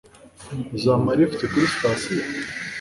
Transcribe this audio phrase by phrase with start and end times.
[0.75, 2.23] Uzampa lift kuri sitasiyo?